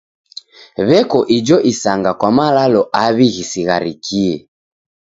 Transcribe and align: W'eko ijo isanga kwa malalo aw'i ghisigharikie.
W'eko 0.87 1.19
ijo 1.37 1.57
isanga 1.71 2.11
kwa 2.19 2.29
malalo 2.37 2.81
aw'i 3.03 3.27
ghisigharikie. 3.33 4.35